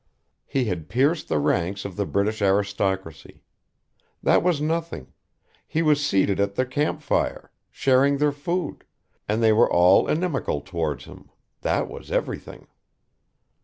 [0.47, 3.43] He had pierced the ranks of the British Aristocracy;
[4.23, 5.13] that was nothing
[5.67, 8.83] he was seated at their camp fire, sharing their food,
[9.29, 11.29] and they were all inimical towards him;
[11.61, 12.65] that was everything.